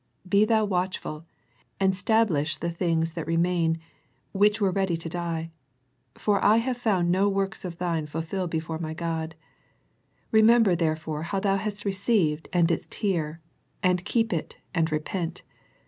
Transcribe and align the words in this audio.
Be 0.27 0.45
thou 0.45 0.65
watchful, 0.65 1.27
and 1.79 1.93
stablish 1.93 2.57
the 2.57 2.71
things 2.71 3.13
that 3.13 3.27
re 3.27 3.37
main, 3.37 3.77
which 4.31 4.59
were 4.59 4.71
ready 4.71 4.97
to 4.97 5.07
die: 5.07 5.51
for 6.15 6.43
I 6.43 6.57
have 6.57 6.75
found 6.77 7.11
no 7.11 7.29
works 7.29 7.63
of 7.63 7.77
thine 7.77 8.07
fulfilled 8.07 8.49
before 8.49 8.79
My 8.79 8.95
God. 8.95 9.35
Re 10.31 10.41
member 10.41 10.75
therefore 10.75 11.21
how 11.21 11.39
thou 11.39 11.57
hast 11.57 11.85
received 11.85 12.49
and 12.51 12.67
didst 12.67 12.95
hear; 12.95 13.41
and 13.83 14.03
keep 14.03 14.33
it, 14.33 14.57
and 14.73 14.91
repent. 14.91 15.43